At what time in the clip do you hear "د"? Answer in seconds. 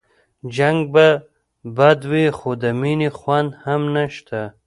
2.63-2.63